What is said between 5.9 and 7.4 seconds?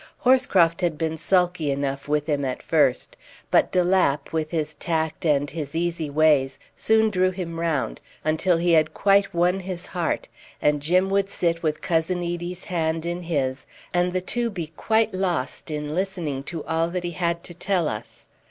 ways, soon drew